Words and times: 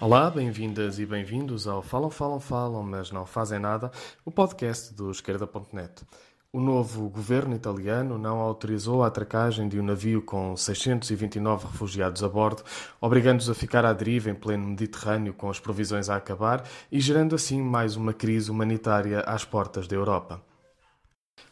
Olá, 0.00 0.30
bem-vindas 0.30 0.98
e 0.98 1.04
bem-vindos 1.04 1.68
ao 1.68 1.82
Falam, 1.82 2.08
Falam, 2.08 2.40
Falam, 2.40 2.82
mas 2.82 3.12
não 3.12 3.26
fazem 3.26 3.58
nada, 3.58 3.92
o 4.24 4.30
podcast 4.30 4.94
do 4.94 5.10
esquerda.net. 5.10 5.92
O 6.50 6.58
novo 6.58 7.10
governo 7.10 7.54
italiano 7.54 8.16
não 8.16 8.40
autorizou 8.40 9.04
a 9.04 9.08
atracagem 9.08 9.68
de 9.68 9.78
um 9.78 9.82
navio 9.82 10.22
com 10.22 10.56
629 10.56 11.66
refugiados 11.66 12.24
a 12.24 12.30
bordo, 12.30 12.64
obrigando-os 12.98 13.50
a 13.50 13.54
ficar 13.54 13.84
à 13.84 13.92
deriva 13.92 14.30
em 14.30 14.34
pleno 14.34 14.68
Mediterrâneo 14.68 15.34
com 15.34 15.50
as 15.50 15.60
provisões 15.60 16.08
a 16.08 16.16
acabar 16.16 16.64
e 16.90 16.98
gerando 16.98 17.34
assim 17.34 17.60
mais 17.60 17.94
uma 17.94 18.14
crise 18.14 18.50
humanitária 18.50 19.20
às 19.20 19.44
portas 19.44 19.86
da 19.86 19.96
Europa. 19.96 20.40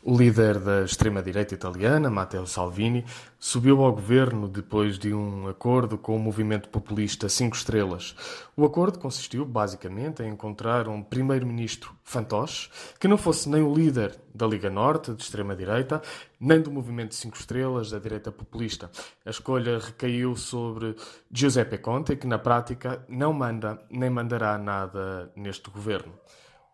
O 0.02 0.16
líder 0.16 0.58
da 0.60 0.84
extrema-direita 0.84 1.54
italiana, 1.54 2.08
Matteo 2.08 2.46
Salvini, 2.46 3.04
subiu 3.38 3.82
ao 3.82 3.92
governo 3.92 4.48
depois 4.48 4.98
de 4.98 5.12
um 5.12 5.48
acordo 5.48 5.98
com 5.98 6.16
o 6.16 6.18
movimento 6.18 6.68
populista 6.68 7.28
Cinco 7.28 7.56
Estrelas. 7.56 8.14
O 8.56 8.64
acordo 8.64 8.98
consistiu, 8.98 9.44
basicamente, 9.44 10.22
em 10.22 10.30
encontrar 10.30 10.88
um 10.88 11.02
primeiro-ministro 11.02 11.92
fantoche 12.04 12.70
que 12.98 13.08
não 13.08 13.18
fosse 13.18 13.48
nem 13.48 13.60
o 13.60 13.74
líder 13.74 14.18
da 14.32 14.46
Liga 14.46 14.70
Norte, 14.70 15.12
de 15.12 15.22
extrema-direita, 15.22 16.00
nem 16.40 16.60
do 16.60 16.70
movimento 16.70 17.14
Cinco 17.14 17.36
Estrelas, 17.36 17.90
da 17.90 17.98
direita 17.98 18.30
populista. 18.30 18.90
A 19.26 19.30
escolha 19.30 19.78
recaiu 19.78 20.36
sobre 20.36 20.94
Giuseppe 21.30 21.76
Conte, 21.76 22.16
que 22.16 22.26
na 22.26 22.38
prática 22.38 23.04
não 23.08 23.32
manda 23.32 23.82
nem 23.90 24.08
mandará 24.08 24.56
nada 24.56 25.30
neste 25.36 25.68
governo. 25.70 26.12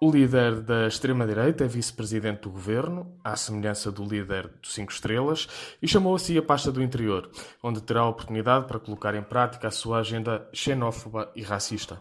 O 0.04 0.10
líder 0.10 0.60
da 0.60 0.86
extrema-direita 0.86 1.64
é 1.64 1.66
vice-presidente 1.66 2.42
do 2.42 2.50
governo, 2.50 3.18
à 3.24 3.34
semelhança 3.36 3.90
do 3.90 4.04
líder 4.04 4.48
dos 4.60 4.74
Cinco 4.74 4.92
Estrelas, 4.92 5.48
e 5.80 5.88
chamou 5.88 6.14
assim 6.14 6.36
a 6.36 6.42
pasta 6.42 6.70
do 6.70 6.82
interior, 6.82 7.30
onde 7.62 7.80
terá 7.80 8.02
a 8.02 8.08
oportunidade 8.10 8.66
para 8.66 8.78
colocar 8.78 9.14
em 9.14 9.22
prática 9.22 9.68
a 9.68 9.70
sua 9.70 10.00
agenda 10.00 10.46
xenófoba 10.52 11.32
e 11.34 11.40
racista. 11.40 11.98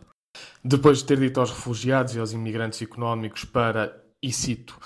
Depois 0.62 0.98
de 0.98 1.06
ter 1.06 1.18
dito 1.18 1.40
aos 1.40 1.52
refugiados 1.52 2.14
e 2.14 2.20
aos 2.20 2.34
imigrantes 2.34 2.82
económicos 2.82 3.46
para, 3.46 3.98
e 4.22 4.34
cito, 4.34 4.78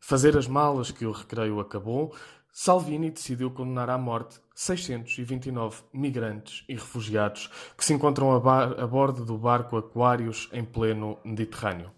fazer 0.00 0.36
as 0.36 0.48
malas 0.48 0.90
que 0.90 1.06
o 1.06 1.12
recreio 1.12 1.60
acabou, 1.60 2.16
Salvini 2.52 3.12
decidiu 3.12 3.52
condenar 3.52 3.88
à 3.90 3.96
morte 3.96 4.40
629 4.56 5.84
migrantes 5.94 6.64
e 6.68 6.74
refugiados 6.74 7.48
que 7.78 7.84
se 7.84 7.94
encontram 7.94 8.32
a, 8.32 8.64
a 8.64 8.86
bordo 8.88 9.24
do 9.24 9.38
barco 9.38 9.76
Aquários 9.76 10.48
em 10.52 10.64
pleno 10.64 11.16
Mediterrâneo. 11.24 11.94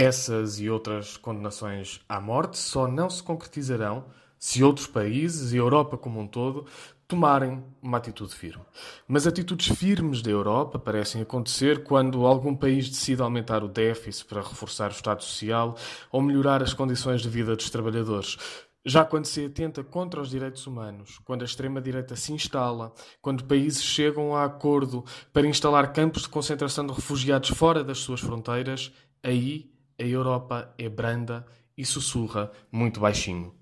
Essas 0.00 0.60
e 0.60 0.70
outras 0.70 1.16
condenações 1.16 2.00
à 2.08 2.20
morte 2.20 2.56
só 2.56 2.86
não 2.86 3.10
se 3.10 3.20
concretizarão 3.20 4.04
se 4.38 4.62
outros 4.62 4.86
países 4.86 5.52
e 5.52 5.56
a 5.56 5.58
Europa 5.58 5.98
como 5.98 6.20
um 6.20 6.26
todo 6.28 6.66
tomarem 7.08 7.64
uma 7.82 7.98
atitude 7.98 8.32
firme. 8.32 8.62
Mas 9.08 9.26
atitudes 9.26 9.76
firmes 9.76 10.22
da 10.22 10.30
Europa 10.30 10.78
parecem 10.78 11.20
acontecer 11.20 11.82
quando 11.82 12.26
algum 12.26 12.54
país 12.54 12.88
decide 12.88 13.22
aumentar 13.22 13.64
o 13.64 13.68
déficit 13.68 14.26
para 14.26 14.40
reforçar 14.40 14.90
o 14.90 14.94
Estado 14.94 15.24
Social 15.24 15.74
ou 16.12 16.22
melhorar 16.22 16.62
as 16.62 16.72
condições 16.72 17.20
de 17.20 17.28
vida 17.28 17.56
dos 17.56 17.68
trabalhadores. 17.68 18.36
Já 18.86 19.04
quando 19.04 19.24
se 19.24 19.46
atenta 19.46 19.82
contra 19.82 20.20
os 20.20 20.30
direitos 20.30 20.64
humanos, 20.64 21.18
quando 21.24 21.42
a 21.42 21.44
extrema-direita 21.44 22.14
se 22.14 22.32
instala, 22.32 22.92
quando 23.20 23.42
países 23.42 23.82
chegam 23.82 24.36
a 24.36 24.44
acordo 24.44 25.04
para 25.32 25.48
instalar 25.48 25.92
campos 25.92 26.22
de 26.22 26.28
concentração 26.28 26.86
de 26.86 26.92
refugiados 26.92 27.48
fora 27.48 27.82
das 27.82 27.98
suas 27.98 28.20
fronteiras, 28.20 28.92
aí 29.24 29.76
a 29.98 30.02
Europa 30.02 30.72
é 30.78 30.88
branda 30.88 31.44
e 31.76 31.84
sussurra 31.84 32.50
muito 32.70 33.00
baixinho. 33.00 33.54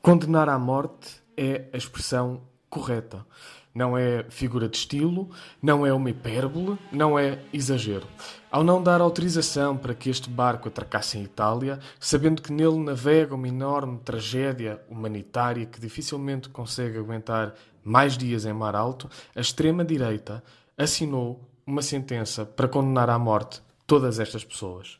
Condenar 0.00 0.48
à 0.48 0.58
morte 0.58 1.22
é 1.36 1.68
a 1.72 1.76
expressão 1.76 2.42
correta. 2.68 3.26
Não 3.74 3.96
é 3.96 4.24
figura 4.28 4.68
de 4.68 4.76
estilo, 4.76 5.30
não 5.62 5.86
é 5.86 5.92
uma 5.92 6.10
hipérbole, 6.10 6.78
não 6.90 7.18
é 7.18 7.38
exagero. 7.52 8.06
Ao 8.50 8.64
não 8.64 8.82
dar 8.82 9.00
autorização 9.00 9.76
para 9.76 9.94
que 9.94 10.10
este 10.10 10.28
barco 10.28 10.68
atracasse 10.68 11.18
em 11.18 11.22
Itália, 11.22 11.78
sabendo 12.00 12.42
que 12.42 12.52
nele 12.52 12.78
navega 12.78 13.34
uma 13.34 13.46
enorme 13.46 13.98
tragédia 13.98 14.82
humanitária 14.88 15.66
que 15.66 15.80
dificilmente 15.80 16.48
consegue 16.48 16.98
aguentar 16.98 17.54
mais 17.84 18.16
dias 18.16 18.44
em 18.44 18.52
mar 18.52 18.74
alto, 18.74 19.08
a 19.34 19.40
extrema-direita 19.40 20.42
assinou 20.76 21.48
uma 21.66 21.82
sentença 21.82 22.44
para 22.44 22.68
condenar 22.68 23.10
à 23.10 23.18
morte 23.18 23.62
todas 23.86 24.18
estas 24.18 24.44
pessoas. 24.44 24.98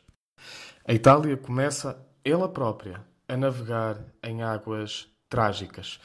A 0.87 0.93
Itália 0.93 1.37
começa 1.37 2.03
ela 2.23 2.49
própria 2.49 3.05
a 3.27 3.37
navegar 3.37 3.97
em 4.23 4.41
águas 4.41 5.07
trágicas 5.29 5.99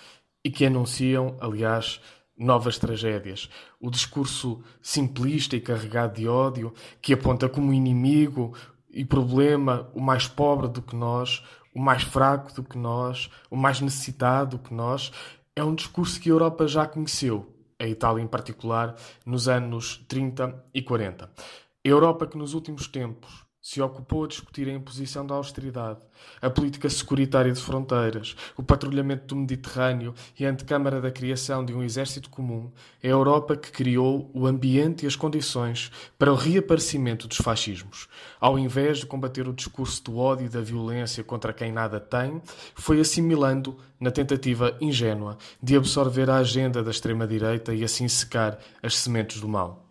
e 0.44 0.50
que 0.50 0.66
anunciam, 0.66 1.36
aliás, 1.40 2.00
novas 2.36 2.78
tragédias. 2.78 3.48
O 3.80 3.90
discurso 3.90 4.62
simplista 4.82 5.56
e 5.56 5.60
carregado 5.60 6.16
de 6.16 6.28
ódio 6.28 6.74
que 7.00 7.14
aponta 7.14 7.48
como 7.48 7.72
inimigo 7.72 8.54
e 8.90 9.04
problema 9.04 9.90
o 9.94 10.00
mais 10.00 10.28
pobre 10.28 10.68
do 10.68 10.82
que 10.82 10.94
nós, 10.94 11.42
o 11.74 11.80
mais 11.80 12.02
fraco 12.02 12.52
do 12.54 12.62
que 12.62 12.78
nós, 12.78 13.30
o 13.50 13.56
mais 13.56 13.80
necessitado 13.80 14.56
do 14.56 14.62
que 14.62 14.74
nós, 14.74 15.10
é 15.56 15.64
um 15.64 15.74
discurso 15.74 16.20
que 16.20 16.28
a 16.28 16.32
Europa 16.32 16.66
já 16.66 16.86
conheceu, 16.86 17.52
a 17.78 17.86
Itália 17.86 18.22
em 18.22 18.26
particular, 18.26 18.94
nos 19.24 19.48
anos 19.48 20.04
30 20.08 20.64
e 20.72 20.82
40. 20.82 21.24
A 21.24 21.88
Europa 21.88 22.26
que 22.26 22.38
nos 22.38 22.54
últimos 22.54 22.86
tempos 22.86 23.44
se 23.64 23.80
ocupou 23.80 24.24
a 24.24 24.28
discutir 24.28 24.68
a 24.68 24.72
imposição 24.72 25.26
da 25.26 25.34
austeridade, 25.34 25.98
a 26.42 26.50
política 26.50 26.86
securitária 26.90 27.50
de 27.50 27.58
fronteiras, 27.58 28.36
o 28.58 28.62
patrulhamento 28.62 29.28
do 29.28 29.36
Mediterrâneo 29.36 30.12
e 30.38 30.44
a 30.44 30.50
antecâmara 30.50 31.00
da 31.00 31.10
criação 31.10 31.64
de 31.64 31.72
um 31.72 31.82
exército 31.82 32.28
comum, 32.28 32.70
é 33.02 33.08
a 33.08 33.12
Europa 33.12 33.56
que 33.56 33.72
criou 33.72 34.30
o 34.34 34.46
ambiente 34.46 35.04
e 35.04 35.06
as 35.06 35.16
condições 35.16 35.90
para 36.18 36.30
o 36.30 36.36
reaparecimento 36.36 37.26
dos 37.26 37.38
fascismos. 37.38 38.06
Ao 38.38 38.58
invés 38.58 38.98
de 38.98 39.06
combater 39.06 39.48
o 39.48 39.54
discurso 39.54 40.04
do 40.04 40.18
ódio 40.18 40.44
e 40.44 40.50
da 40.50 40.60
violência 40.60 41.24
contra 41.24 41.54
quem 41.54 41.72
nada 41.72 41.98
tem, 41.98 42.42
foi 42.74 43.00
assimilando 43.00 43.78
na 43.98 44.10
tentativa 44.10 44.76
ingênua 44.78 45.38
de 45.62 45.74
absorver 45.74 46.28
a 46.28 46.36
agenda 46.36 46.82
da 46.82 46.90
extrema-direita 46.90 47.72
e 47.72 47.82
assim 47.82 48.08
secar 48.08 48.58
as 48.82 48.98
sementes 48.98 49.40
do 49.40 49.48
mal. 49.48 49.88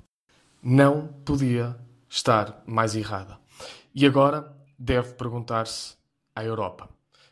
Não 0.61 1.07
podia 1.25 1.75
estar 2.07 2.61
mais 2.67 2.95
errada. 2.95 3.41
E 3.95 4.05
agora 4.05 4.51
deve 4.77 5.13
perguntar-se 5.13 5.95
à 6.35 6.43
Europa: 6.43 6.89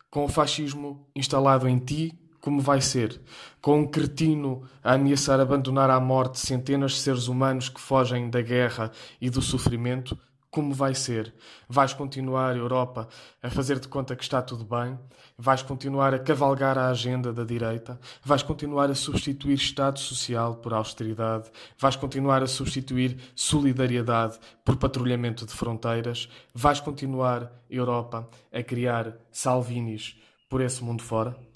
com 0.09 0.25
o 0.25 0.29
fascismo 0.29 1.07
instalado 1.15 1.67
em 1.67 1.79
ti, 1.79 2.17
como 2.39 2.59
vai 2.59 2.81
ser? 2.81 3.21
Com 3.61 3.79
um 3.81 3.87
cretino 3.87 4.63
a 4.83 4.93
ameaçar 4.93 5.39
abandonar 5.39 5.89
à 5.89 5.99
morte 5.99 6.39
centenas 6.39 6.93
de 6.93 6.99
seres 6.99 7.27
humanos 7.27 7.69
que 7.69 7.79
fogem 7.79 8.29
da 8.29 8.41
guerra 8.41 8.91
e 9.19 9.29
do 9.29 9.41
sofrimento, 9.41 10.17
como 10.51 10.73
vai 10.73 10.93
ser? 10.93 11.33
Vais 11.67 11.93
continuar, 11.93 12.57
Europa, 12.57 13.07
a 13.41 13.49
fazer 13.49 13.79
de 13.79 13.87
conta 13.87 14.15
que 14.17 14.23
está 14.23 14.41
tudo 14.41 14.65
bem? 14.65 14.99
Vais 15.37 15.63
continuar 15.63 16.13
a 16.13 16.19
cavalgar 16.19 16.77
a 16.77 16.89
agenda 16.89 17.31
da 17.31 17.45
direita? 17.45 17.97
Vais 18.23 18.43
continuar 18.43 18.91
a 18.91 18.95
substituir 18.95 19.55
Estado 19.55 19.97
Social 19.97 20.55
por 20.55 20.73
austeridade? 20.73 21.49
Vais 21.79 21.95
continuar 21.95 22.43
a 22.43 22.47
substituir 22.47 23.17
solidariedade 23.33 24.37
por 24.65 24.75
patrulhamento 24.75 25.45
de 25.45 25.53
fronteiras? 25.53 26.27
Vais 26.53 26.81
continuar, 26.81 27.49
Europa, 27.69 28.27
a 28.51 28.61
criar 28.61 29.15
Salvinis 29.31 30.17
por 30.49 30.59
esse 30.59 30.83
mundo 30.83 31.01
fora? 31.01 31.50